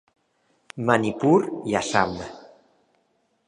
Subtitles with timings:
[0.89, 1.37] Manipur
[1.73, 2.19] i Assam.